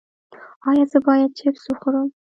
[0.69, 2.07] ایا زه باید چپس وخورم؟